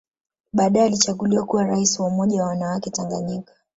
Baadae 0.53 0.83
alichaguliwa 0.85 1.45
kuwa 1.45 1.63
Rais 1.63 1.99
wa 1.99 2.07
Umoja 2.07 2.41
wa 2.43 2.47
wanawake 2.49 2.89
Tanganyika 2.89 3.53